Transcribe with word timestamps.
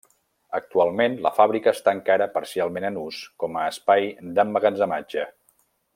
Actualment 0.59 1.17
la 1.25 1.31
fàbrica 1.35 1.73
està 1.77 1.93
encara 1.97 2.27
parcialment 2.39 2.89
en 2.91 2.97
ús 3.03 3.19
com 3.45 3.61
a 3.61 3.67
espai 3.75 4.11
d'emmagatzematge. 4.39 5.29